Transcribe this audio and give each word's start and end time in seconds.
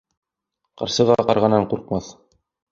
Ҡарсыға 0.83 1.19
ҡарғанан 1.29 1.71
ҡурҡмаҫ. 1.75 2.13